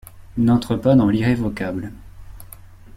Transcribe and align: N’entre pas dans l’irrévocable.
N’entre 0.35 0.75
pas 0.77 0.95
dans 0.95 1.09
l’irrévocable. 1.11 1.91